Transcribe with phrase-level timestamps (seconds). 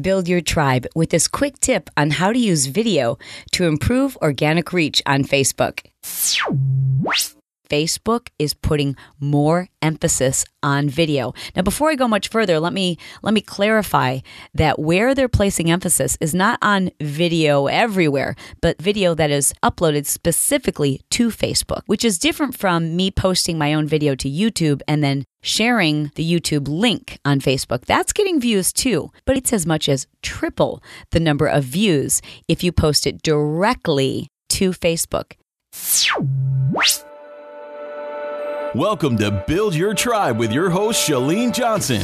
[0.00, 3.18] Build Your Tribe with this quick tip on how to use video
[3.52, 5.80] to improve organic reach on Facebook.
[7.68, 11.34] Facebook is putting more emphasis on video.
[11.54, 14.20] Now before I go much further, let me let me clarify
[14.54, 20.06] that where they're placing emphasis is not on video everywhere, but video that is uploaded
[20.06, 25.02] specifically to Facebook, which is different from me posting my own video to YouTube and
[25.02, 27.84] then sharing the YouTube link on Facebook.
[27.84, 32.64] That's getting views too, but it's as much as triple the number of views if
[32.64, 35.32] you post it directly to Facebook.
[38.74, 42.02] Welcome to Build Your Tribe with your host, Chalene Johnson.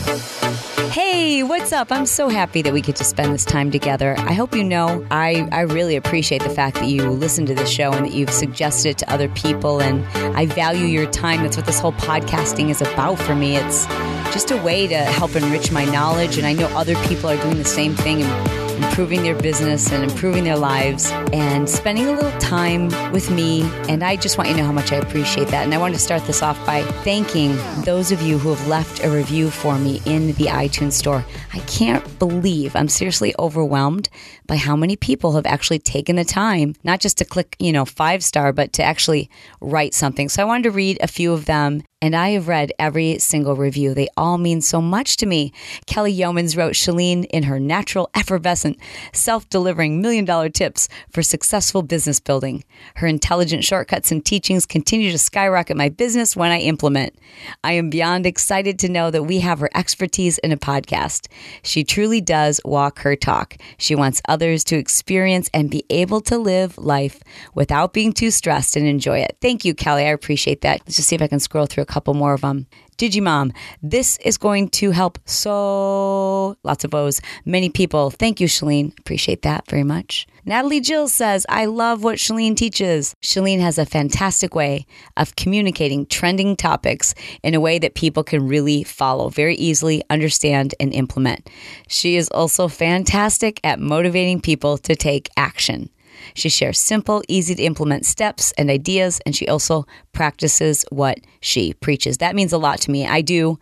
[0.91, 1.93] Hey, what's up?
[1.93, 4.17] I'm so happy that we get to spend this time together.
[4.19, 7.71] I hope you know I, I really appreciate the fact that you listen to this
[7.71, 9.81] show and that you've suggested it to other people.
[9.81, 10.05] And
[10.37, 11.43] I value your time.
[11.45, 13.57] That's what this whole podcasting is about for me.
[13.57, 13.87] It's
[14.35, 16.39] just a way to help enrich my knowledge.
[16.39, 18.23] And I know other people are doing the same thing.
[18.23, 23.63] And improving their business and improving their lives and spending a little time with me.
[23.89, 25.65] And I just want you to know how much I appreciate that.
[25.65, 29.05] And I want to start this off by thanking those of you who have left
[29.05, 31.27] a review for me in the iTunes store.
[31.53, 34.09] I can't believe I'm seriously overwhelmed
[34.47, 37.85] by how many people have actually taken the time, not just to click, you know,
[37.85, 39.29] five star, but to actually
[39.61, 40.31] write something.
[40.31, 43.57] So I wanted to read a few of them and I have read every single
[43.57, 43.93] review.
[43.93, 45.53] They all mean so much to me.
[45.87, 48.79] Kelly Yeomans wrote Chalene in her natural, effervescent,
[49.13, 52.65] self delivering million dollar tips for successful business building.
[52.97, 57.15] Her intelligent shortcuts and teachings continue to skyrocket my business when I implement.
[57.63, 61.27] I am beyond excited to know that we have her expertise in a podcast.
[61.63, 63.57] She truly does walk her talk.
[63.79, 67.21] She wants others to experience and be able to live life
[67.55, 69.37] without being too stressed and enjoy it.
[69.41, 70.05] Thank you, Kelly.
[70.05, 70.81] I appreciate that.
[70.81, 72.67] Let's just see if I can scroll through a couple more of them.
[73.01, 78.11] Digimom, this is going to help so lots of O's, many people.
[78.11, 78.93] Thank you, Chalene.
[78.99, 80.27] Appreciate that very much.
[80.45, 83.15] Natalie Jill says, I love what Chalene teaches.
[83.23, 84.85] Chalene has a fantastic way
[85.17, 90.75] of communicating trending topics in a way that people can really follow very easily, understand,
[90.79, 91.49] and implement.
[91.89, 95.89] She is also fantastic at motivating people to take action.
[96.35, 101.75] She shares simple, easy to implement steps and ideas, and she also practices what she
[101.75, 102.19] preaches.
[102.19, 103.07] That means a lot to me.
[103.07, 103.59] I do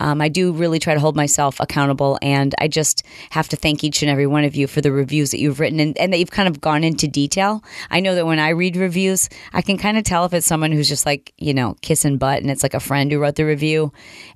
[0.00, 3.84] um, I do really try to hold myself accountable, and I just have to thank
[3.84, 6.18] each and every one of you for the reviews that you've written and, and that
[6.18, 7.62] you've kind of gone into detail.
[7.90, 10.72] I know that when I read reviews, I can kind of tell if it's someone
[10.72, 13.44] who's just like, you know, kissing butt and it's like a friend who wrote the
[13.44, 13.92] review,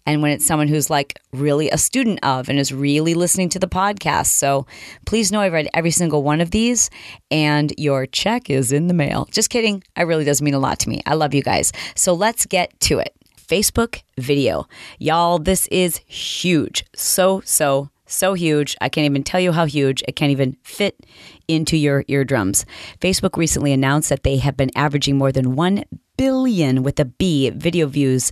[0.06, 3.58] and when it's someone who's like really a student of and is really listening to
[3.58, 4.26] the podcast.
[4.26, 4.66] So
[5.06, 6.90] please know I've read every single one of these,
[7.30, 9.26] and your check is in the mail.
[9.30, 9.82] Just kidding.
[9.96, 11.00] It really does mean a lot to me.
[11.06, 11.72] I love you guys.
[11.96, 13.14] So let's get to it.
[13.46, 14.66] Facebook video.
[14.98, 16.84] Y'all, this is huge.
[16.94, 18.76] So, so, so huge.
[18.80, 20.02] I can't even tell you how huge.
[20.06, 21.06] It can't even fit
[21.48, 22.64] into your eardrums.
[23.00, 25.84] Facebook recently announced that they have been averaging more than 1
[26.16, 28.30] billion with a B video views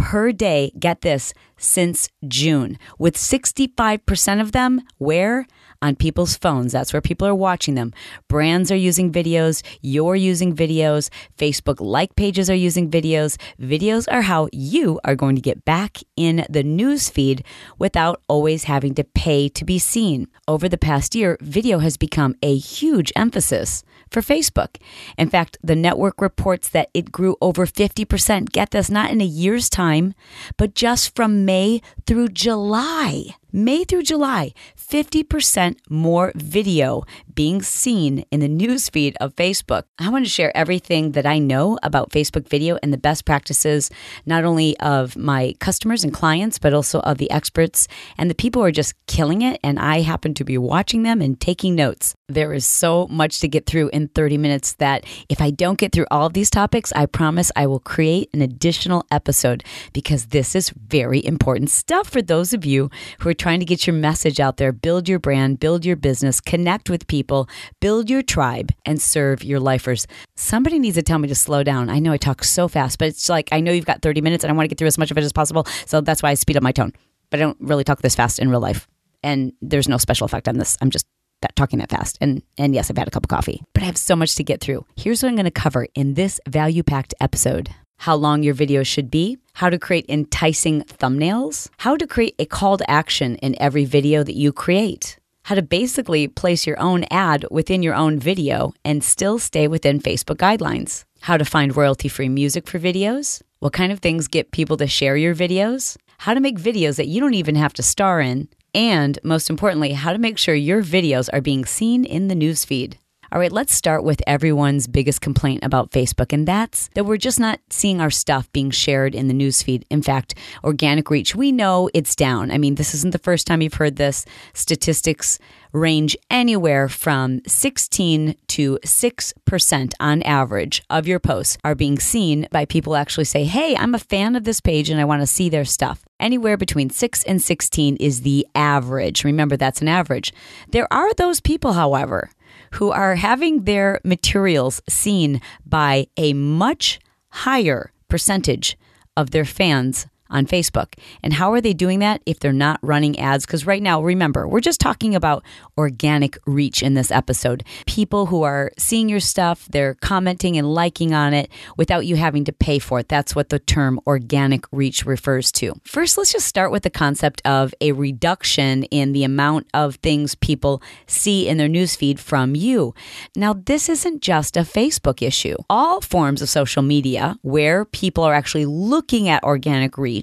[0.00, 0.72] per day.
[0.78, 5.46] Get this, since June, with 65% of them where?
[5.82, 6.72] on people's phones.
[6.72, 7.92] That's where people are watching them.
[8.28, 9.62] Brands are using videos.
[9.80, 11.08] You're using videos.
[11.38, 13.36] Facebook like pages are using videos.
[13.60, 17.44] Videos are how you are going to get back in the news feed
[17.78, 20.28] without always having to pay to be seen.
[20.46, 24.76] Over the past year, video has become a huge emphasis for Facebook.
[25.16, 28.50] In fact, the network reports that it grew over 50%.
[28.50, 30.14] Get this, not in a year's time,
[30.56, 33.36] but just from May through July.
[33.52, 37.02] May through July, 50% more video
[37.34, 39.84] being seen in the newsfeed of Facebook.
[39.98, 43.90] I want to share everything that I know about Facebook video and the best practices,
[44.24, 48.62] not only of my customers and clients, but also of the experts and the people
[48.62, 49.58] who are just killing it.
[49.64, 52.14] And I happen to be watching them and taking notes.
[52.28, 55.90] There is so much to get through in 30 minutes that if I don't get
[55.90, 60.54] through all of these topics, I promise I will create an additional episode because this
[60.54, 64.38] is very important stuff for those of you who are trying to get your message
[64.38, 67.48] out there, build your brand, build your business, connect with people,
[67.80, 70.06] build your tribe, and serve your lifers.
[70.36, 71.88] Somebody needs to tell me to slow down.
[71.88, 74.44] I know I talk so fast, but it's like I know you've got 30 minutes
[74.44, 75.64] and I want to get through as much of it as possible.
[75.86, 76.92] So that's why I speed up my tone.
[77.30, 78.86] But I don't really talk this fast in real life.
[79.22, 80.76] And there's no special effect on this.
[80.82, 81.06] I'm just
[81.40, 82.18] that, talking that fast.
[82.20, 84.44] And and yes, I've had a cup of coffee, but I have so much to
[84.44, 84.84] get through.
[84.96, 87.70] Here's what I'm going to cover in this value packed episode
[88.00, 92.46] how long your video should be, how to create enticing thumbnails, how to create a
[92.46, 97.04] call to action in every video that you create, how to basically place your own
[97.10, 102.08] ad within your own video and still stay within Facebook guidelines, how to find royalty
[102.08, 106.32] free music for videos, what kind of things get people to share your videos, how
[106.32, 110.12] to make videos that you don't even have to star in and most importantly, how
[110.12, 112.94] to make sure your videos are being seen in the newsfeed.
[113.32, 117.38] All right, let's start with everyone's biggest complaint about Facebook, and that's that we're just
[117.38, 119.84] not seeing our stuff being shared in the newsfeed.
[119.88, 120.34] In fact,
[120.64, 122.50] organic reach, we know it's down.
[122.50, 124.26] I mean, this isn't the first time you've heard this.
[124.52, 125.38] Statistics
[125.72, 132.64] range anywhere from 16 to 6% on average of your posts are being seen by
[132.64, 135.48] people actually say, Hey, I'm a fan of this page and I want to see
[135.48, 136.04] their stuff.
[136.18, 139.22] Anywhere between 6 and 16 is the average.
[139.22, 140.32] Remember, that's an average.
[140.68, 142.30] There are those people, however,
[142.72, 147.00] who are having their materials seen by a much
[147.30, 148.76] higher percentage
[149.16, 150.94] of their fans on Facebook.
[151.22, 153.46] And how are they doing that if they're not running ads?
[153.46, 155.44] Because right now, remember, we're just talking about
[155.76, 157.64] organic reach in this episode.
[157.86, 162.44] People who are seeing your stuff, they're commenting and liking on it without you having
[162.44, 163.08] to pay for it.
[163.08, 165.74] That's what the term organic reach refers to.
[165.84, 170.34] First, let's just start with the concept of a reduction in the amount of things
[170.34, 172.94] people see in their newsfeed from you.
[173.34, 175.56] Now, this isn't just a Facebook issue.
[175.68, 180.19] All forms of social media where people are actually looking at organic reach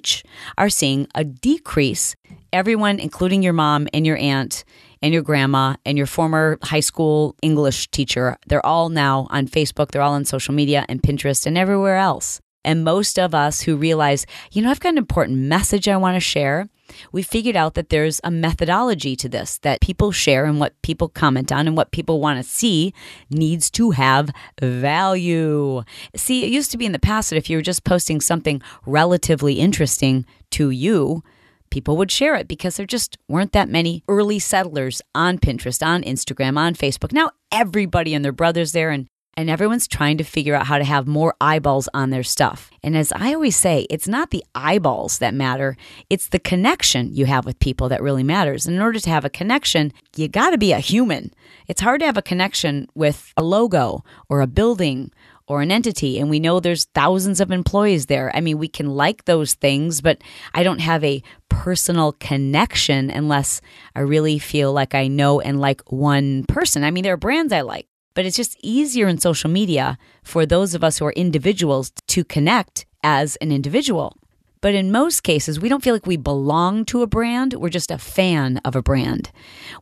[0.56, 2.16] are seeing a decrease.
[2.52, 4.64] Everyone, including your mom and your aunt
[5.02, 9.90] and your grandma and your former high school English teacher, they're all now on Facebook,
[9.90, 12.40] they're all on social media and Pinterest and everywhere else.
[12.64, 16.16] And most of us who realize, you know, I've got an important message I want
[16.16, 16.68] to share,
[17.12, 21.08] we figured out that there's a methodology to this that people share and what people
[21.08, 22.92] comment on and what people want to see
[23.30, 24.30] needs to have
[24.60, 25.82] value.
[26.16, 28.62] See, it used to be in the past that if you were just posting something
[28.86, 31.22] relatively interesting to you,
[31.70, 36.02] people would share it because there just weren't that many early settlers on Pinterest, on
[36.02, 37.12] Instagram, on Facebook.
[37.12, 39.08] Now everybody and their brothers there and
[39.38, 42.72] and everyone's trying to figure out how to have more eyeballs on their stuff.
[42.82, 45.76] And as I always say, it's not the eyeballs that matter,
[46.10, 48.66] it's the connection you have with people that really matters.
[48.66, 51.32] And in order to have a connection, you got to be a human.
[51.68, 55.12] It's hard to have a connection with a logo or a building
[55.46, 56.18] or an entity.
[56.18, 58.34] And we know there's thousands of employees there.
[58.34, 60.20] I mean, we can like those things, but
[60.52, 63.60] I don't have a personal connection unless
[63.94, 66.82] I really feel like I know and like one person.
[66.82, 67.86] I mean, there are brands I like,
[68.18, 72.24] but it's just easier in social media for those of us who are individuals to
[72.24, 74.16] connect as an individual.
[74.60, 77.54] But in most cases, we don't feel like we belong to a brand.
[77.54, 79.30] We're just a fan of a brand.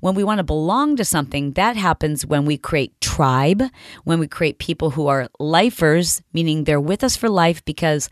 [0.00, 3.62] When we want to belong to something, that happens when we create tribe,
[4.04, 8.10] when we create people who are lifers, meaning they're with us for life because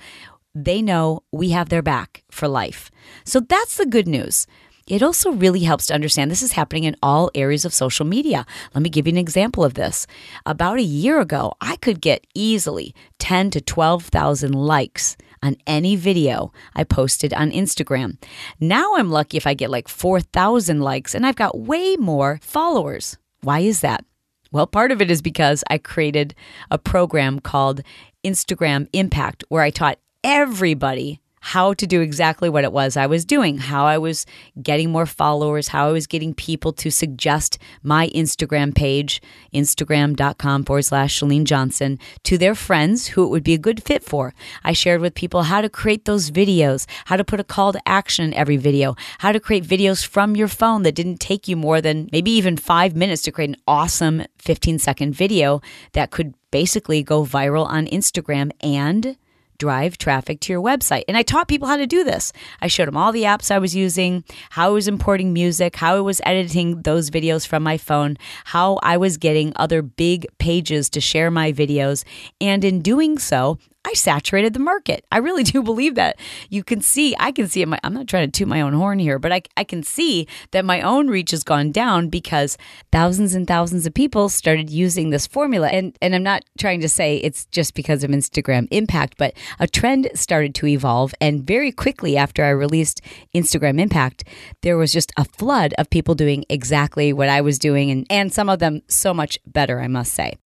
[0.54, 2.90] they know we have their back for life.
[3.24, 4.46] So that's the good news.
[4.86, 8.44] It also really helps to understand this is happening in all areas of social media.
[8.74, 10.06] Let me give you an example of this.
[10.44, 16.52] About a year ago, I could get easily 10 to 12,000 likes on any video
[16.74, 18.18] I posted on Instagram.
[18.60, 23.16] Now I'm lucky if I get like 4,000 likes and I've got way more followers.
[23.42, 24.04] Why is that?
[24.52, 26.34] Well, part of it is because I created
[26.70, 27.82] a program called
[28.22, 33.26] Instagram Impact where I taught everybody how to do exactly what it was I was
[33.26, 34.24] doing, how I was
[34.62, 39.20] getting more followers, how I was getting people to suggest my Instagram page,
[39.52, 44.02] instagram.com forward slash Chalene Johnson, to their friends who it would be a good fit
[44.02, 44.32] for.
[44.64, 47.88] I shared with people how to create those videos, how to put a call to
[47.88, 51.56] action in every video, how to create videos from your phone that didn't take you
[51.56, 55.60] more than maybe even five minutes to create an awesome 15 second video
[55.92, 59.18] that could basically go viral on Instagram and
[59.58, 61.04] drive traffic to your website.
[61.08, 62.32] And I taught people how to do this.
[62.60, 65.96] I showed them all the apps I was using, how I was importing music, how
[65.96, 70.90] I was editing those videos from my phone, how I was getting other big pages
[70.90, 72.04] to share my videos.
[72.40, 75.04] And in doing so, I saturated the market.
[75.12, 76.18] I really do believe that.
[76.48, 77.64] You can see, I can see.
[77.64, 80.26] My, I'm not trying to toot my own horn here, but I, I can see
[80.52, 82.56] that my own reach has gone down because
[82.92, 85.68] thousands and thousands of people started using this formula.
[85.68, 89.66] And, and I'm not trying to say it's just because of Instagram impact, but a
[89.66, 91.14] trend started to evolve.
[91.20, 93.00] And very quickly after I released
[93.34, 94.24] Instagram impact,
[94.62, 98.32] there was just a flood of people doing exactly what I was doing and, and
[98.32, 100.38] some of them so much better, I must say.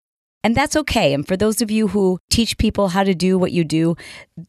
[0.43, 1.13] And that's okay.
[1.13, 3.97] And for those of you who teach people how to do what you do,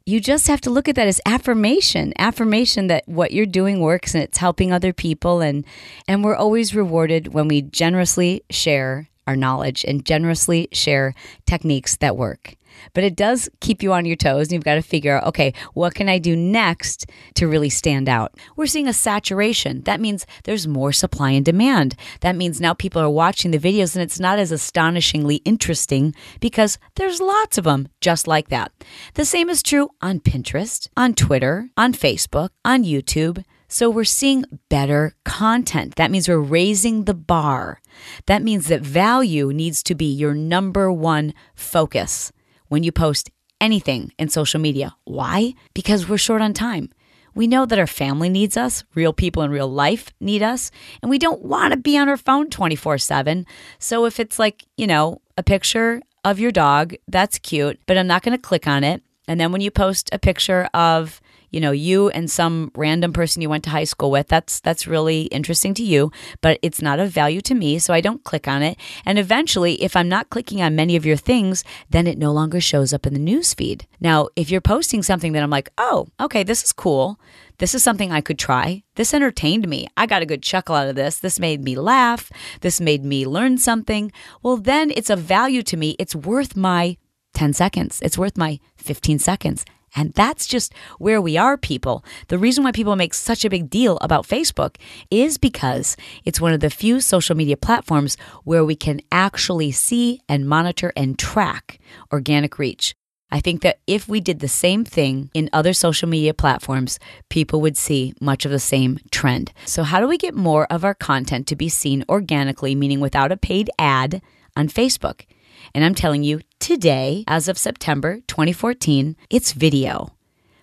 [0.07, 4.15] you just have to look at that as affirmation, affirmation that what you're doing works
[4.15, 5.41] and it's helping other people.
[5.41, 5.65] And,
[6.07, 11.15] and we're always rewarded when we generously share our knowledge and generously share
[11.47, 12.57] techniques that work.
[12.93, 15.53] But it does keep you on your toes, and you've got to figure out okay,
[15.75, 18.35] what can I do next to really stand out?
[18.57, 19.83] We're seeing a saturation.
[19.83, 21.97] That means there's more supply and demand.
[22.21, 26.79] That means now people are watching the videos, and it's not as astonishingly interesting because
[26.97, 28.73] there's lots of them just like that.
[29.15, 34.45] The same is true on Pinterest, on Twitter, on Facebook, on YouTube So we're seeing
[34.69, 35.95] better content.
[35.95, 37.81] That means we're raising the bar.
[38.27, 42.33] That means that value needs to be your number one focus
[42.71, 44.97] when you post anything in social media.
[45.05, 45.53] Why?
[45.75, 46.89] Because we're short on time.
[47.35, 50.71] We know that our family needs us, real people in real life need us,
[51.03, 53.47] and we don't want to be on our phone 24 7.
[53.79, 58.07] So if it's like, you know, a picture of your dog, that's cute, but I'm
[58.07, 59.03] not going to click on it.
[59.29, 61.21] And then when you post a picture of
[61.51, 64.87] you know you and some random person you went to high school with that's that's
[64.87, 68.49] really interesting to you but it's not of value to me so i don't click
[68.49, 72.19] on it and eventually if i'm not clicking on many of your things then it
[72.19, 75.51] no longer shows up in the news feed now if you're posting something that i'm
[75.51, 77.19] like oh okay this is cool
[77.61, 78.85] this is something I could try.
[78.95, 79.87] This entertained me.
[79.95, 81.19] I got a good chuckle out of this.
[81.19, 82.33] This made me laugh.
[82.63, 84.13] This made me learn something.
[84.43, 85.95] Well, then it's of value to me.
[85.99, 86.97] It's worth my
[87.35, 88.01] 10 seconds.
[88.03, 89.67] It's worth my 15 seconds.
[89.97, 92.05] And that's just where we are, people.
[92.29, 94.77] The reason why people make such a big deal about Facebook
[95.11, 100.21] is because it's one of the few social media platforms where we can actually see
[100.29, 101.79] and monitor and track
[102.13, 102.95] organic reach.
[103.33, 107.61] I think that if we did the same thing in other social media platforms, people
[107.61, 109.53] would see much of the same trend.
[109.67, 113.31] So, how do we get more of our content to be seen organically, meaning without
[113.31, 114.21] a paid ad
[114.57, 115.27] on Facebook?
[115.75, 120.13] And I'm telling you, today, as of September 2014, it's video.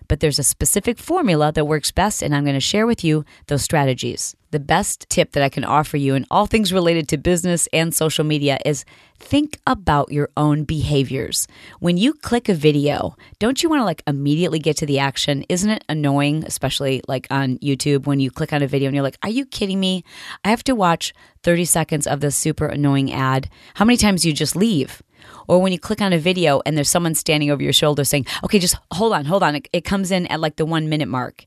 [0.08, 3.24] But there's a specific formula that works best, and I'm going to share with you
[3.46, 4.34] those strategies.
[4.50, 7.94] The best tip that I can offer you in all things related to business and
[7.94, 8.86] social media is
[9.18, 11.46] think about your own behaviors.
[11.80, 15.44] When you click a video, don't you want to like immediately get to the action?
[15.50, 19.02] Isn't it annoying, especially like on YouTube, when you click on a video and you're
[19.02, 20.02] like, are you kidding me?
[20.42, 21.12] I have to watch
[21.42, 23.50] 30 seconds of this super annoying ad.
[23.74, 25.02] How many times do you just leave?
[25.48, 28.26] Or when you click on a video and there's someone standing over your shoulder saying,
[28.44, 29.56] okay, just hold on, hold on.
[29.56, 31.44] It, it comes in at like the one minute mark.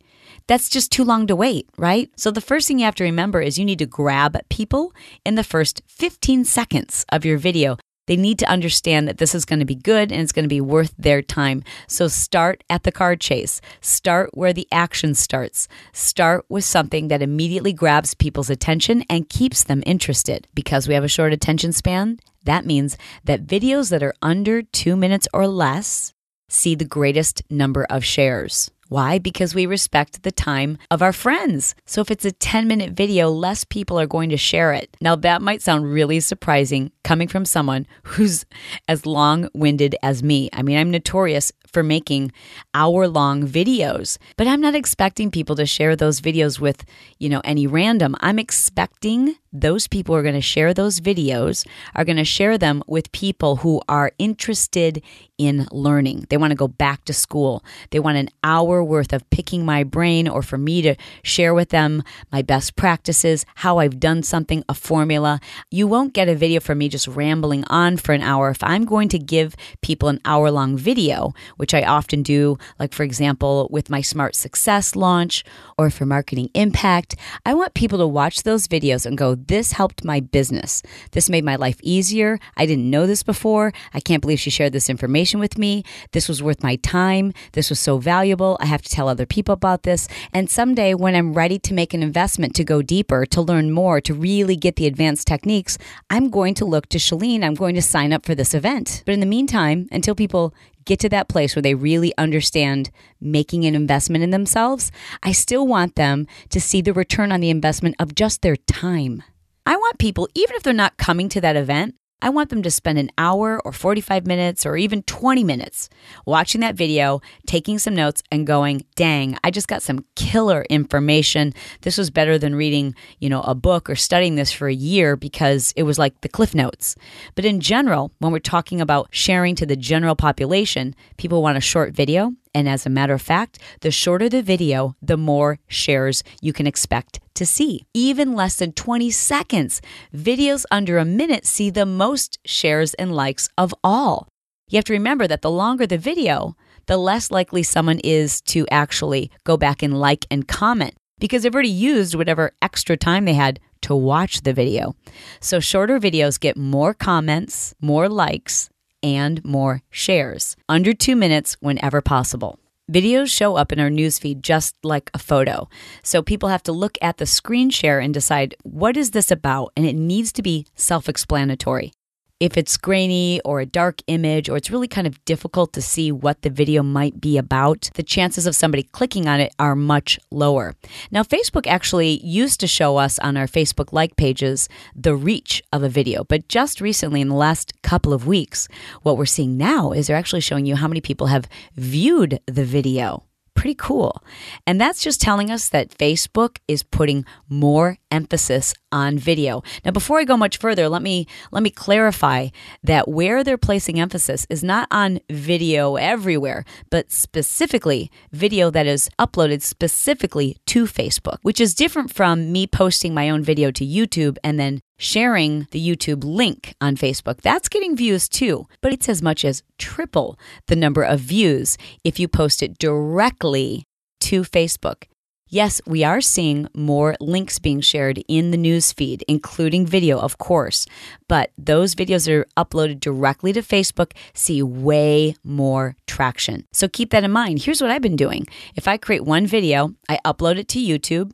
[0.47, 2.09] That's just too long to wait, right?
[2.17, 4.93] So the first thing you have to remember is you need to grab people
[5.23, 7.77] in the first 15 seconds of your video.
[8.11, 10.49] They need to understand that this is going to be good and it's going to
[10.49, 11.63] be worth their time.
[11.87, 13.61] So start at the card chase.
[13.79, 15.69] Start where the action starts.
[15.93, 20.45] Start with something that immediately grabs people's attention and keeps them interested.
[20.53, 24.97] Because we have a short attention span, that means that videos that are under two
[24.97, 26.13] minutes or less
[26.49, 28.69] see the greatest number of shares.
[28.91, 29.19] Why?
[29.19, 31.75] Because we respect the time of our friends.
[31.85, 34.97] So if it's a 10 minute video, less people are going to share it.
[34.99, 38.45] Now, that might sound really surprising coming from someone who's
[38.89, 40.49] as long winded as me.
[40.51, 42.31] I mean, I'm notorious for making
[42.73, 46.85] hour long videos, but I'm not expecting people to share those videos with,
[47.19, 48.15] you know, any random.
[48.19, 52.57] I'm expecting those people who are going to share those videos are going to share
[52.57, 55.01] them with people who are interested
[55.37, 56.25] in learning.
[56.29, 57.63] They want to go back to school.
[57.89, 61.69] They want an hour worth of picking my brain or for me to share with
[61.69, 65.39] them my best practices, how I've done something, a formula.
[65.69, 68.51] You won't get a video from me just rambling on for an hour.
[68.51, 72.91] If I'm going to give people an hour long video, which I often do, like
[72.91, 75.43] for example, with my Smart Success launch
[75.77, 77.15] or for Marketing Impact,
[77.45, 80.81] I want people to watch those videos and go, This helped my business.
[81.11, 82.39] This made my life easier.
[82.57, 83.73] I didn't know this before.
[83.93, 85.83] I can't believe she shared this information with me.
[86.13, 87.31] This was worth my time.
[87.51, 88.57] This was so valuable.
[88.59, 90.07] I have to tell other people about this.
[90.33, 94.01] And someday, when I'm ready to make an investment to go deeper, to learn more,
[94.01, 95.77] to really get the advanced techniques,
[96.09, 97.43] I'm going to look to Chalene.
[97.43, 99.03] I'm going to sign up for this event.
[99.05, 103.65] But in the meantime, until people get to that place where they really understand making
[103.65, 104.91] an investment in themselves,
[105.23, 109.23] I still want them to see the return on the investment of just their time.
[109.65, 112.71] I want people, even if they're not coming to that event, I want them to
[112.71, 115.89] spend an hour or 45 minutes or even 20 minutes
[116.25, 121.53] watching that video, taking some notes, and going, dang, I just got some killer information.
[121.81, 125.15] This was better than reading, you know, a book or studying this for a year
[125.15, 126.95] because it was like the cliff notes.
[127.35, 131.61] But in general, when we're talking about sharing to the general population, people want a
[131.61, 136.23] short video and as a matter of fact, the shorter the video, the more shares
[136.41, 137.85] you can expect to see.
[137.93, 139.81] Even less than 20 seconds,
[140.13, 144.27] videos under a minute see the most shares and likes of all.
[144.69, 146.55] You have to remember that the longer the video,
[146.87, 151.53] the less likely someone is to actually go back and like and comment because they've
[151.53, 154.95] already used whatever extra time they had to watch the video.
[155.39, 158.69] So shorter videos get more comments, more likes,
[159.03, 162.59] and more shares under two minutes whenever possible.
[162.91, 165.69] Videos show up in our newsfeed just like a photo.
[166.03, 169.71] So people have to look at the screen share and decide what is this about,
[169.77, 171.93] and it needs to be self explanatory.
[172.41, 176.11] If it's grainy or a dark image or it's really kind of difficult to see
[176.11, 180.19] what the video might be about, the chances of somebody clicking on it are much
[180.31, 180.73] lower.
[181.11, 185.83] Now, Facebook actually used to show us on our Facebook like pages the reach of
[185.83, 188.67] a video, but just recently in the last couple of weeks,
[189.03, 192.65] what we're seeing now is they're actually showing you how many people have viewed the
[192.65, 194.23] video pretty cool.
[194.65, 199.63] And that's just telling us that Facebook is putting more emphasis on video.
[199.85, 202.49] Now before I go much further, let me let me clarify
[202.83, 209.09] that where they're placing emphasis is not on video everywhere, but specifically video that is
[209.17, 214.37] uploaded specifically to Facebook, which is different from me posting my own video to YouTube
[214.43, 217.41] and then sharing the YouTube link on Facebook.
[217.41, 220.37] That's getting views too, but it's as much as triple
[220.67, 223.85] the number of views if you post it directly
[224.21, 225.05] to Facebook.
[225.53, 230.37] Yes, we are seeing more links being shared in the news feed, including video, of
[230.37, 230.85] course.
[231.27, 236.63] But those videos that are uploaded directly to Facebook see way more traction.
[236.71, 237.63] So keep that in mind.
[237.63, 241.33] Here's what I've been doing if I create one video, I upload it to YouTube,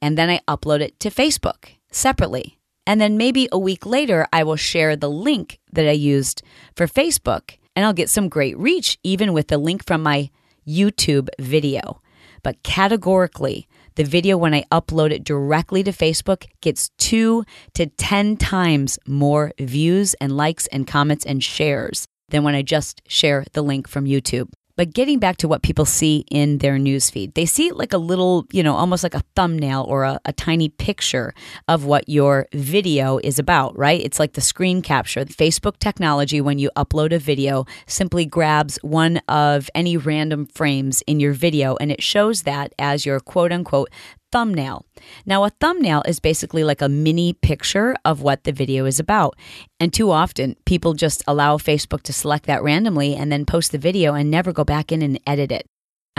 [0.00, 2.58] and then I upload it to Facebook separately.
[2.86, 6.42] And then maybe a week later, I will share the link that I used
[6.76, 10.30] for Facebook and I'll get some great reach even with the link from my
[10.64, 12.00] YouTube video.
[12.48, 18.38] But categorically, the video, when I upload it directly to Facebook, gets two to 10
[18.38, 23.60] times more views and likes and comments and shares than when I just share the
[23.60, 24.48] link from YouTube.
[24.78, 28.46] But getting back to what people see in their newsfeed, they see like a little,
[28.52, 31.34] you know, almost like a thumbnail or a, a, tiny picture
[31.66, 34.00] of what your video is about, right?
[34.00, 35.24] It's like the screen capture.
[35.24, 41.18] Facebook technology, when you upload a video, simply grabs one of any random frames in
[41.18, 43.90] your video and it shows that as your quote unquote
[44.32, 44.84] thumbnail.
[45.26, 49.36] Now, a thumbnail is basically like a mini picture of what the video is about.
[49.80, 53.78] And too often, people just allow Facebook to select that randomly and then post the
[53.78, 55.66] video and never go back in and edit it.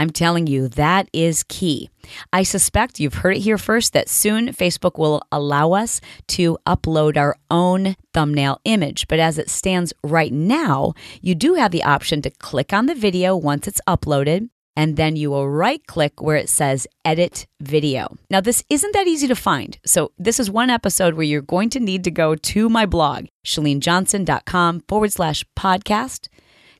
[0.00, 1.90] I'm telling you, that is key.
[2.32, 7.18] I suspect you've heard it here first that soon Facebook will allow us to upload
[7.18, 9.08] our own thumbnail image.
[9.08, 12.94] But as it stands right now, you do have the option to click on the
[12.94, 14.48] video once it's uploaded
[14.80, 18.16] and then you will right click where it says edit video.
[18.30, 19.78] Now, this isn't that easy to find.
[19.84, 23.26] So, this is one episode where you're going to need to go to my blog,
[23.44, 26.28] chalenejohnson.com forward slash podcast.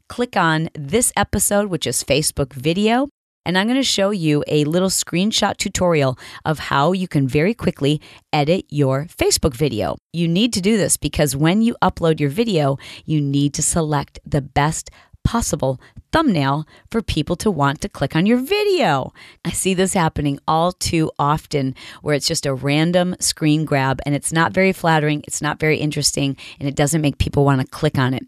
[0.09, 3.11] Click on this episode, which is Facebook video.
[3.45, 7.53] And I'm going to show you a little screenshot tutorial of how you can very
[7.53, 8.01] quickly
[8.33, 9.97] edit your Facebook video.
[10.13, 14.21] You need to do this because when you upload your video, you need to select
[14.25, 14.91] the best
[15.25, 15.81] possible
[16.13, 19.13] thumbnail for people to want to click on your video.
[19.45, 24.15] I see this happening all too often where it's just a random screen grab and
[24.15, 27.67] it's not very flattering, it's not very interesting, and it doesn't make people want to
[27.67, 28.27] click on it.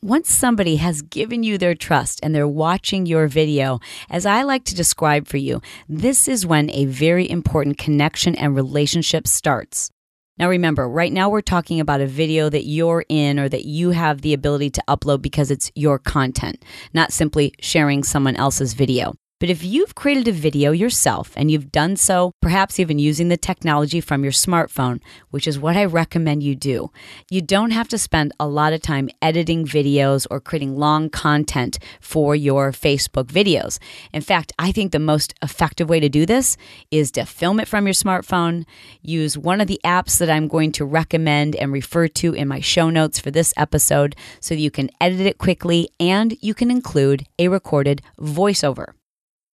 [0.00, 4.62] Once somebody has given you their trust and they're watching your video, as I like
[4.66, 9.90] to describe for you, this is when a very important connection and relationship starts.
[10.38, 13.90] Now, remember, right now we're talking about a video that you're in or that you
[13.90, 19.14] have the ability to upload because it's your content, not simply sharing someone else's video.
[19.40, 23.36] But if you've created a video yourself and you've done so, perhaps even using the
[23.36, 26.90] technology from your smartphone, which is what I recommend you do,
[27.30, 31.78] you don't have to spend a lot of time editing videos or creating long content
[32.00, 33.78] for your Facebook videos.
[34.12, 36.56] In fact, I think the most effective way to do this
[36.90, 38.64] is to film it from your smartphone,
[39.02, 42.58] use one of the apps that I'm going to recommend and refer to in my
[42.58, 46.72] show notes for this episode so that you can edit it quickly and you can
[46.72, 48.97] include a recorded voiceover.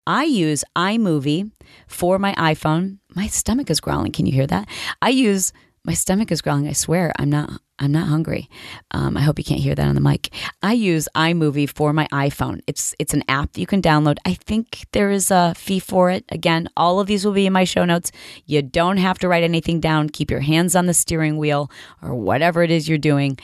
[0.07, 1.51] I use iMovie
[1.87, 2.99] for my iPhone.
[3.15, 4.11] My stomach is growling.
[4.11, 4.67] Can you hear that?
[5.01, 5.51] I use
[5.85, 6.67] my stomach is growling.
[6.67, 7.61] I swear, I'm not.
[7.77, 8.49] I'm not hungry.
[8.91, 10.33] Um, I hope you can't hear that on the mic.
[10.63, 12.61] I use iMovie for my iPhone.
[12.67, 14.17] It's it's an app that you can download.
[14.25, 16.23] I think there is a fee for it.
[16.29, 18.13] Again, all of these will be in my show notes.
[18.45, 20.09] You don't have to write anything down.
[20.09, 21.69] Keep your hands on the steering wheel
[22.01, 23.37] or whatever it is you're doing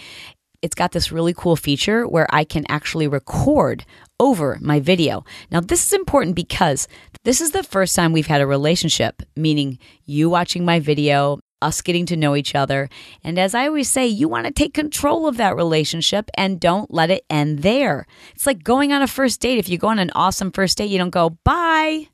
[0.61, 3.85] it's got this really cool feature where I can actually record
[4.19, 5.25] over my video.
[5.51, 6.87] Now, this is important because
[7.23, 11.81] this is the first time we've had a relationship, meaning you watching my video, us
[11.81, 12.89] getting to know each other.
[13.23, 16.93] And as I always say, you want to take control of that relationship and don't
[16.93, 18.05] let it end there.
[18.35, 19.59] It's like going on a first date.
[19.59, 22.07] If you go on an awesome first date, you don't go, bye.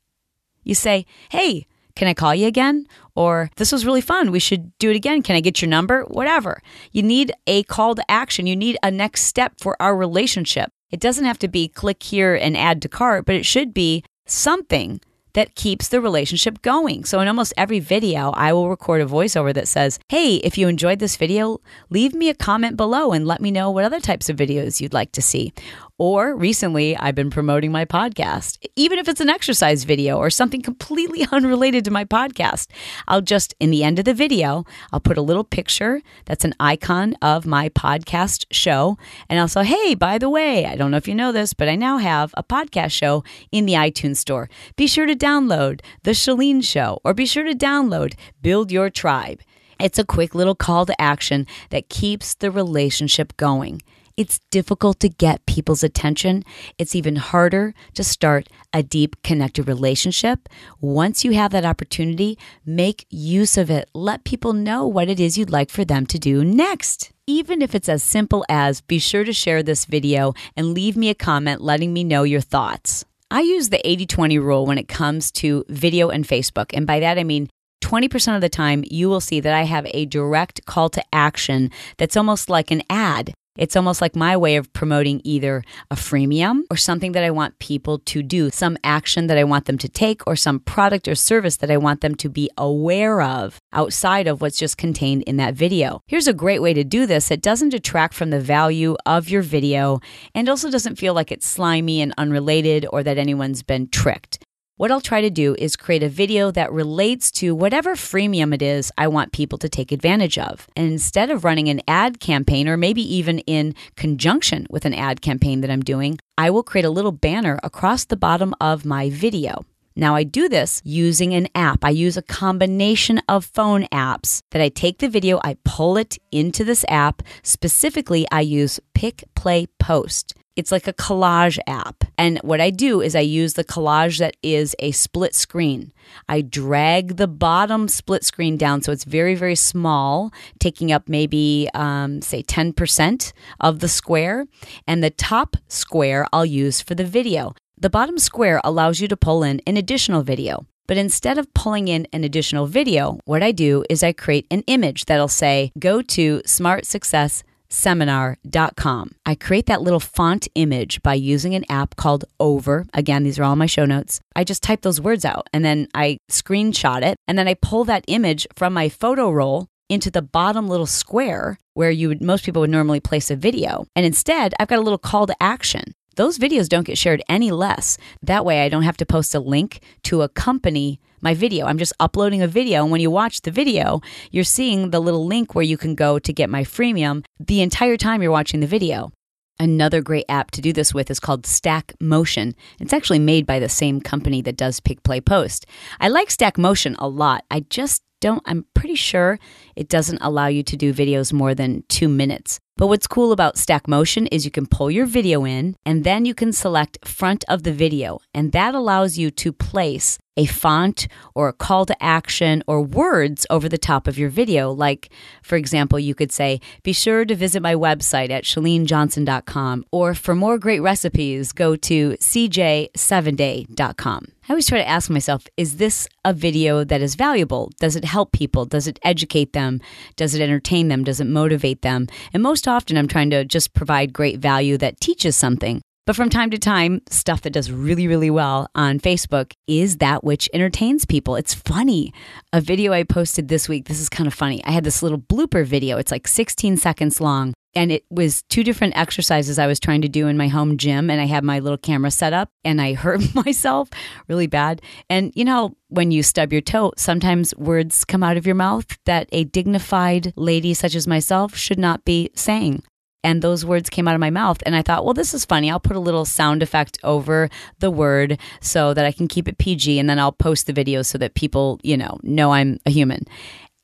[0.63, 1.65] You say, hey,
[1.97, 2.87] can I call you again?
[3.15, 4.31] Or this was really fun.
[4.31, 5.23] We should do it again.
[5.23, 6.03] Can I get your number?
[6.03, 6.61] Whatever.
[6.91, 8.47] You need a call to action.
[8.47, 10.69] You need a next step for our relationship.
[10.91, 14.03] It doesn't have to be click here and add to cart, but it should be
[14.25, 15.01] something
[15.33, 17.03] that keeps the relationship going.
[17.03, 20.67] So in almost every video, I will record a voiceover that says, Hey, if you
[20.67, 24.29] enjoyed this video, leave me a comment below and let me know what other types
[24.29, 25.53] of videos you'd like to see.
[25.99, 30.61] Or recently, I've been promoting my podcast, even if it's an exercise video or something
[30.61, 32.67] completely unrelated to my podcast.
[33.07, 36.53] I'll just, in the end of the video, I'll put a little picture that's an
[36.59, 38.99] icon of my podcast show.
[39.27, 41.67] And I'll say, hey, by the way, I don't know if you know this, but
[41.67, 44.51] I now have a podcast show in the iTunes store.
[44.75, 49.41] Be sure to download The Chalene Show or be sure to download Build Your Tribe.
[49.79, 53.81] It's a quick little call to action that keeps the relationship going.
[54.17, 56.43] It's difficult to get people's attention.
[56.79, 60.49] It's even harder to start a deep connected relationship.
[60.81, 63.91] Once you have that opportunity, make use of it.
[63.93, 67.11] Let people know what it is you'd like for them to do next.
[67.27, 71.09] Even if it's as simple as be sure to share this video and leave me
[71.09, 73.05] a comment letting me know your thoughts.
[73.29, 76.71] I use the 80 20 rule when it comes to video and Facebook.
[76.73, 77.51] And by that, I mean
[77.83, 81.69] 20% of the time, you will see that I have a direct call to action
[81.97, 83.35] that's almost like an ad.
[83.57, 87.59] It's almost like my way of promoting either a freemium or something that I want
[87.59, 91.15] people to do, some action that I want them to take, or some product or
[91.15, 95.37] service that I want them to be aware of outside of what's just contained in
[95.37, 96.01] that video.
[96.07, 97.27] Here's a great way to do this.
[97.27, 99.99] that doesn't detract from the value of your video
[100.33, 104.39] and also doesn't feel like it's slimy and unrelated or that anyone's been tricked.
[104.77, 108.61] What I'll try to do is create a video that relates to whatever freemium it
[108.61, 110.67] is I want people to take advantage of.
[110.75, 115.21] And instead of running an ad campaign, or maybe even in conjunction with an ad
[115.21, 119.09] campaign that I'm doing, I will create a little banner across the bottom of my
[119.09, 119.65] video.
[119.95, 121.83] Now, I do this using an app.
[121.83, 126.19] I use a combination of phone apps that I take the video, I pull it
[126.31, 127.23] into this app.
[127.41, 130.35] Specifically, I use Pick Play Post.
[130.57, 132.03] It's like a collage app.
[132.17, 135.93] And what I do is I use the collage that is a split screen.
[136.27, 141.69] I drag the bottom split screen down so it's very, very small, taking up maybe,
[141.75, 144.47] um, say, 10% of the square.
[144.87, 147.53] And the top square I'll use for the video.
[147.77, 150.65] The bottom square allows you to pull in an additional video.
[150.87, 154.63] But instead of pulling in an additional video, what I do is I create an
[154.65, 159.11] image that'll say, go to Smart Success seminar.com.
[159.25, 162.85] I create that little font image by using an app called Over.
[162.93, 164.19] Again, these are all my show notes.
[164.35, 167.83] I just type those words out and then I screenshot it and then I pull
[167.85, 172.43] that image from my photo roll into the bottom little square where you would most
[172.43, 173.85] people would normally place a video.
[173.95, 175.93] And instead, I've got a little call to action.
[176.15, 177.97] Those videos don't get shared any less.
[178.23, 181.65] That way I don't have to post a link to accompany my video.
[181.65, 182.83] I'm just uploading a video.
[182.83, 184.01] And when you watch the video,
[184.31, 187.97] you're seeing the little link where you can go to get my freemium the entire
[187.97, 189.11] time you're watching the video.
[189.59, 192.55] Another great app to do this with is called Stack Motion.
[192.79, 195.65] It's actually made by the same company that does PicPlayPost.
[195.99, 197.43] I like Stack Motion a lot.
[197.49, 199.39] I just don't, I'm pretty sure
[199.75, 202.59] it doesn't allow you to do videos more than two minutes.
[202.75, 206.25] But what's cool about Stack Motion is you can pull your video in and then
[206.25, 208.19] you can select front of the video.
[208.35, 213.45] And that allows you to place a font or a call to action or words
[213.49, 214.71] over the top of your video.
[214.71, 215.11] Like,
[215.43, 220.35] for example, you could say, Be sure to visit my website at chalenejohnson.com, or for
[220.35, 224.27] more great recipes, go to cj7day.com.
[224.49, 227.69] I always try to ask myself, is this a video that is valuable?
[227.81, 228.63] Does it help people?
[228.63, 229.81] Does it educate them?
[230.15, 231.03] Does it entertain them?
[231.03, 232.07] Does it motivate them?
[232.33, 235.81] And most often, I'm trying to just provide great value that teaches something.
[236.07, 240.23] But from time to time, stuff that does really, really well on Facebook is that
[240.23, 241.35] which entertains people.
[241.35, 242.13] It's funny.
[242.53, 244.63] A video I posted this week, this is kind of funny.
[244.63, 245.97] I had this little blooper video.
[245.97, 247.53] It's like 16 seconds long.
[247.75, 251.09] And it was two different exercises I was trying to do in my home gym.
[251.09, 253.89] And I had my little camera set up and I hurt myself
[254.29, 254.81] really bad.
[255.09, 258.97] And you know, when you stub your toe, sometimes words come out of your mouth
[259.03, 262.81] that a dignified lady such as myself should not be saying
[263.23, 264.59] and those words came out of my mouth.
[264.65, 265.69] And I thought, well, this is funny.
[265.69, 267.49] I'll put a little sound effect over
[267.79, 269.99] the word so that I can keep it PG.
[269.99, 273.25] And then I'll post the video so that people, you know, know I'm a human.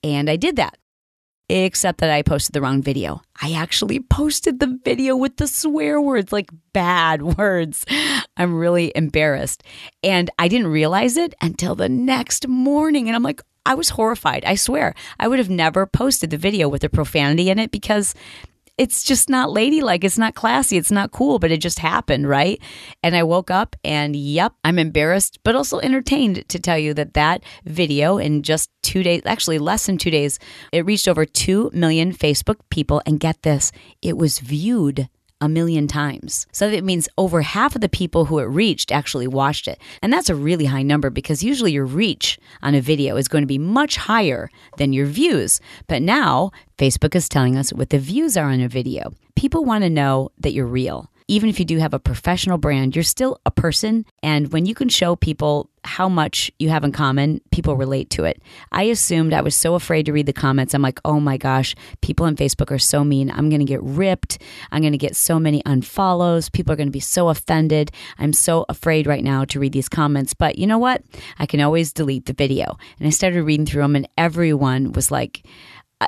[0.03, 0.77] And I did that,
[1.49, 3.21] except that I posted the wrong video.
[3.41, 7.85] I actually posted the video with the swear words, like bad words.
[8.37, 9.63] I'm really embarrassed.
[10.03, 13.07] And I didn't realize it until the next morning.
[13.07, 14.43] And I'm like, I was horrified.
[14.45, 14.93] I swear.
[15.19, 18.13] I would have never posted the video with the profanity in it because
[18.77, 20.03] it's just not ladylike.
[20.03, 20.77] It's not classy.
[20.77, 22.59] It's not cool, but it just happened, right?
[23.03, 27.13] And I woke up and yep, I'm embarrassed, but also entertained to tell you that
[27.13, 30.39] that video in just two days, actually less than two days,
[30.71, 33.01] it reached over 2 million Facebook people.
[33.05, 35.07] And get this, it was viewed
[35.43, 36.47] a million times.
[36.53, 39.77] So that means over half of the people who it reached actually watched it.
[40.01, 43.41] And that's a really high number because usually your reach on a video is going
[43.41, 45.59] to be much higher than your views.
[45.87, 49.11] But now Facebook is telling us what the views are on a video.
[49.35, 52.95] People want to know that you're real even if you do have a professional brand,
[52.95, 54.05] you're still a person.
[54.21, 58.23] And when you can show people how much you have in common, people relate to
[58.23, 58.41] it.
[58.71, 60.73] I assumed I was so afraid to read the comments.
[60.73, 63.29] I'm like, oh my gosh, people on Facebook are so mean.
[63.29, 64.41] I'm going to get ripped.
[64.71, 66.51] I'm going to get so many unfollows.
[66.51, 67.91] People are going to be so offended.
[68.17, 70.33] I'm so afraid right now to read these comments.
[70.33, 71.03] But you know what?
[71.37, 72.77] I can always delete the video.
[72.97, 75.45] And I started reading through them, and everyone was like,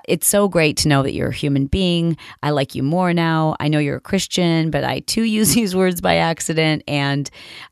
[0.08, 2.18] it's so great to know that you're a human being.
[2.44, 3.56] I like you more now.
[3.60, 6.84] I know you're a Christian, but I too use these words by accident.
[6.88, 7.30] And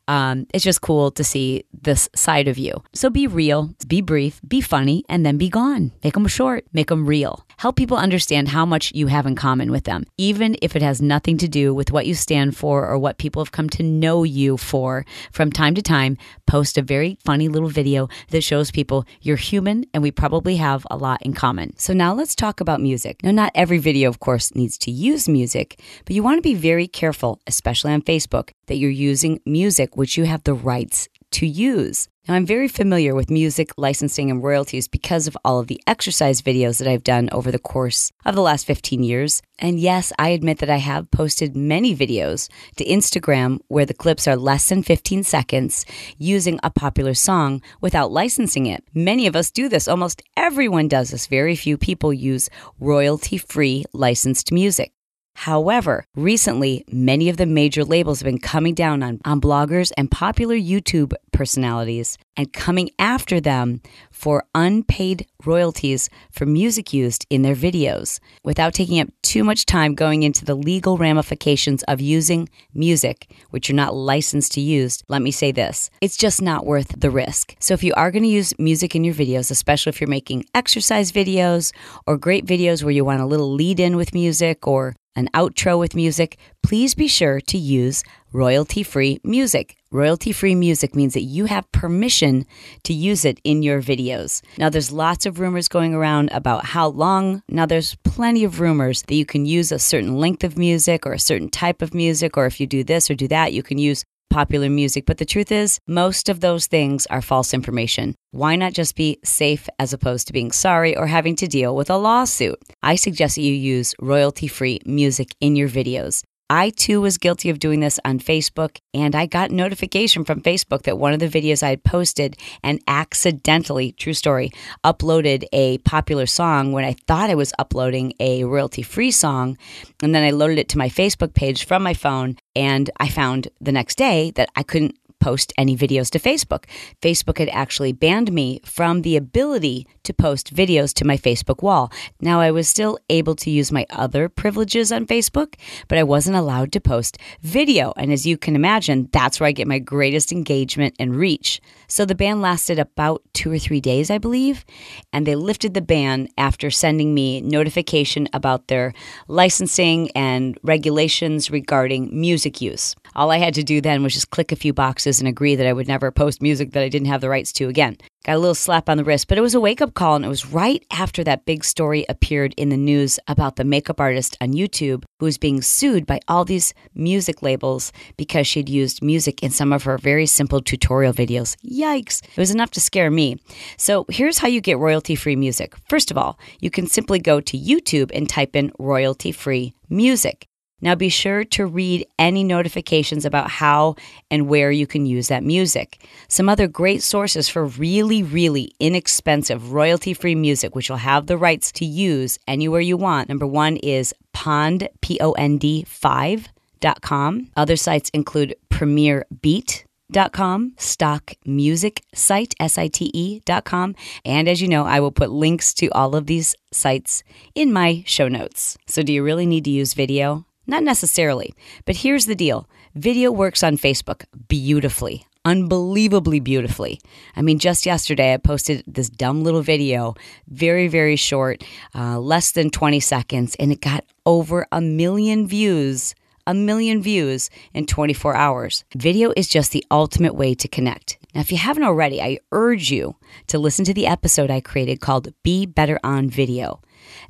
[0.08, 2.82] um, it's just cool to see this side of you.
[2.92, 5.92] So be real, be brief, be funny, and then be gone.
[6.02, 7.46] Make them short, make them real.
[7.56, 11.00] Help people understand how much you have in common with them, even if it has
[11.00, 14.24] nothing to do with what you stand for or what people have come to know
[14.24, 15.06] you for.
[15.32, 19.84] From time to time, post a very funny little video that shows people you're human
[19.94, 21.76] and we probably have a lot in common.
[21.78, 23.22] So now let's talk about music.
[23.22, 26.54] Now, not every video, of course, needs to use music, but you want to be
[26.54, 31.46] very careful, especially on Facebook, that you're using music which you have the rights to
[31.46, 32.08] use.
[32.26, 36.40] Now, I'm very familiar with music licensing and royalties because of all of the exercise
[36.40, 39.42] videos that I've done over the course of the last 15 years.
[39.58, 44.26] And yes, I admit that I have posted many videos to Instagram where the clips
[44.26, 45.84] are less than 15 seconds
[46.16, 48.82] using a popular song without licensing it.
[48.94, 49.86] Many of us do this.
[49.86, 51.26] Almost everyone does this.
[51.26, 52.48] Very few people use
[52.80, 54.94] royalty free licensed music.
[55.34, 60.10] However, recently, many of the major labels have been coming down on, on bloggers and
[60.10, 67.54] popular YouTube personalities and coming after them for unpaid royalties for music used in their
[67.54, 68.20] videos.
[68.42, 73.68] Without taking up too much time going into the legal ramifications of using music, which
[73.68, 77.54] you're not licensed to use, let me say this it's just not worth the risk.
[77.58, 80.44] So, if you are going to use music in your videos, especially if you're making
[80.54, 81.72] exercise videos
[82.06, 85.78] or great videos where you want a little lead in with music or an outro
[85.78, 89.76] with music, please be sure to use royalty free music.
[89.90, 92.44] Royalty free music means that you have permission
[92.82, 94.42] to use it in your videos.
[94.58, 97.42] Now, there's lots of rumors going around about how long.
[97.48, 101.12] Now, there's plenty of rumors that you can use a certain length of music or
[101.12, 103.78] a certain type of music, or if you do this or do that, you can
[103.78, 105.06] use popular music.
[105.06, 108.14] But the truth is, most of those things are false information.
[108.32, 111.90] Why not just be safe as opposed to being sorry or having to deal with
[111.90, 112.58] a lawsuit?
[112.82, 116.22] I suggest that you use royalty free music in your videos.
[116.50, 120.82] I too was guilty of doing this on Facebook, and I got notification from Facebook
[120.82, 124.50] that one of the videos I had posted and accidentally, true story,
[124.84, 129.56] uploaded a popular song when I thought I was uploading a royalty free song.
[130.02, 133.48] And then I loaded it to my Facebook page from my phone, and I found
[133.60, 136.64] the next day that I couldn't post any videos to Facebook.
[137.00, 141.90] Facebook had actually banned me from the ability to post videos to my Facebook wall.
[142.20, 145.54] Now, I was still able to use my other privileges on Facebook,
[145.88, 147.94] but I wasn't allowed to post video.
[147.96, 151.58] And as you can imagine, that's where I get my greatest engagement and reach.
[151.88, 154.66] So the ban lasted about two or three days, I believe,
[155.10, 158.92] and they lifted the ban after sending me notification about their
[159.26, 162.94] licensing and regulations regarding music use.
[163.16, 165.66] All I had to do then was just click a few boxes and agree that
[165.66, 167.96] I would never post music that I didn't have the rights to again.
[168.24, 170.16] Got a little slap on the wrist, but it was a wake up call.
[170.16, 174.00] And it was right after that big story appeared in the news about the makeup
[174.00, 179.02] artist on YouTube who was being sued by all these music labels because she'd used
[179.02, 181.54] music in some of her very simple tutorial videos.
[181.62, 182.22] Yikes.
[182.24, 183.36] It was enough to scare me.
[183.76, 185.74] So here's how you get royalty free music.
[185.88, 190.48] First of all, you can simply go to YouTube and type in royalty free music.
[190.84, 193.96] Now be sure to read any notifications about how
[194.30, 196.06] and where you can use that music.
[196.28, 201.38] Some other great sources for really, really inexpensive royalty free music, which you'll have the
[201.38, 203.30] rights to use anywhere you want.
[203.30, 207.50] Number one is Pond, P O N D 5.com.
[207.56, 209.86] Other sites include Premier Beat
[210.32, 213.94] com, stock music site, S-I-T-E dot com.
[214.24, 218.04] And as you know, I will put links to all of these sites in my
[218.06, 218.76] show notes.
[218.86, 220.44] So do you really need to use video?
[220.66, 227.00] Not necessarily, but here's the deal video works on Facebook beautifully, unbelievably beautifully.
[227.36, 230.14] I mean, just yesterday I posted this dumb little video,
[230.48, 236.14] very, very short, uh, less than 20 seconds, and it got over a million views
[236.46, 238.84] a million views in 24 hours.
[238.94, 241.16] Video is just the ultimate way to connect.
[241.34, 243.16] Now, if you haven't already, I urge you
[243.48, 246.80] to listen to the episode I created called Be Better on Video.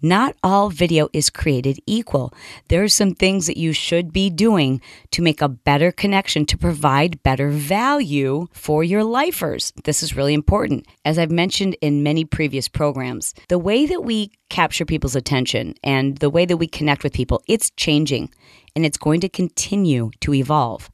[0.02, 2.32] Not all video is created equal.
[2.68, 4.80] There are some things that you should be doing
[5.12, 9.72] to make a better connection to provide better value for your lifers.
[9.84, 10.86] This is really important.
[11.04, 16.18] As I've mentioned in many previous programs, the way that we capture people's attention and
[16.18, 18.30] the way that we connect with people, it's changing
[18.76, 20.90] and it's going to continue to evolve.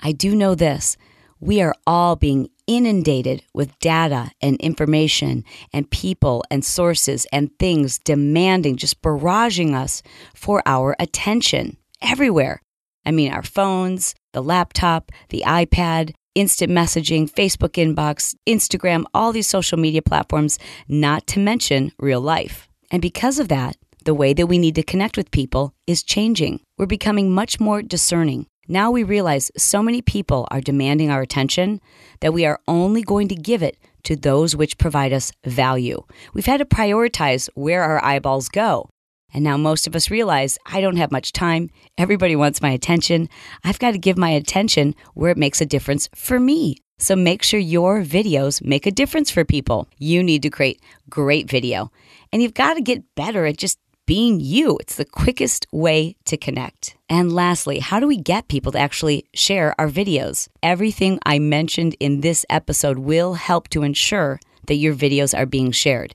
[0.00, 0.96] I do know this.
[1.40, 7.98] We are all being inundated with data and information and people and sources and things
[7.98, 10.02] demanding, just barraging us
[10.34, 12.60] for our attention everywhere.
[13.04, 19.48] I mean, our phones, the laptop, the iPad, instant messaging, Facebook inbox, Instagram, all these
[19.48, 22.68] social media platforms, not to mention real life.
[22.90, 26.60] And because of that, the way that we need to connect with people is changing.
[26.76, 28.46] We're becoming much more discerning.
[28.72, 31.78] Now we realize so many people are demanding our attention
[32.20, 36.02] that we are only going to give it to those which provide us value.
[36.32, 38.88] We've had to prioritize where our eyeballs go.
[39.34, 41.68] And now most of us realize I don't have much time.
[41.98, 43.28] Everybody wants my attention.
[43.62, 46.78] I've got to give my attention where it makes a difference for me.
[46.98, 49.86] So make sure your videos make a difference for people.
[49.98, 50.80] You need to create
[51.10, 51.92] great video.
[52.32, 54.78] And you've got to get better at just being you.
[54.80, 56.96] It's the quickest way to connect.
[57.08, 60.48] And lastly, how do we get people to actually share our videos?
[60.62, 65.72] Everything I mentioned in this episode will help to ensure that your videos are being
[65.72, 66.14] shared.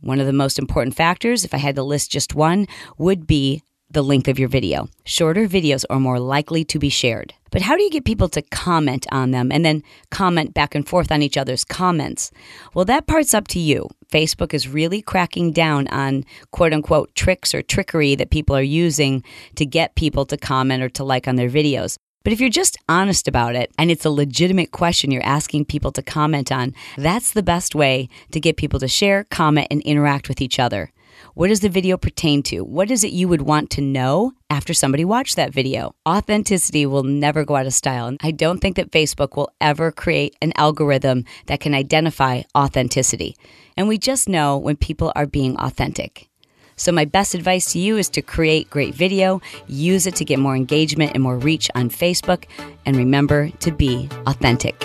[0.00, 2.66] One of the most important factors, if I had to list just one,
[2.98, 4.88] would be the length of your video.
[5.04, 7.34] Shorter videos are more likely to be shared.
[7.50, 10.86] But how do you get people to comment on them and then comment back and
[10.86, 12.30] forth on each other's comments?
[12.74, 13.88] Well, that part's up to you.
[14.12, 19.22] Facebook is really cracking down on quote unquote tricks or trickery that people are using
[19.54, 21.96] to get people to comment or to like on their videos.
[22.24, 25.92] But if you're just honest about it and it's a legitimate question you're asking people
[25.92, 30.28] to comment on, that's the best way to get people to share, comment, and interact
[30.28, 30.92] with each other.
[31.36, 32.64] What does the video pertain to?
[32.64, 35.94] What is it you would want to know after somebody watched that video?
[36.08, 38.06] Authenticity will never go out of style.
[38.06, 43.36] And I don't think that Facebook will ever create an algorithm that can identify authenticity.
[43.76, 46.30] And we just know when people are being authentic.
[46.76, 50.38] So, my best advice to you is to create great video, use it to get
[50.38, 52.46] more engagement and more reach on Facebook,
[52.86, 54.82] and remember to be authentic.